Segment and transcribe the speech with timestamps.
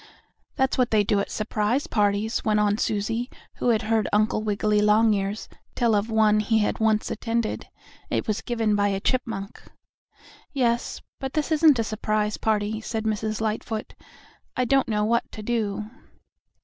[0.55, 4.81] "That's what they do at surprise parties," went on Susie, who had heard Uncle Wiggily
[4.81, 7.67] Longears tell of one he once attended.
[8.09, 9.61] It was given by a chipmunk.
[10.53, 13.41] "Yes, but this isn't a surprise party," said Mrs.
[13.41, 13.93] Lightfoot.
[14.57, 15.85] "I don't know what to do."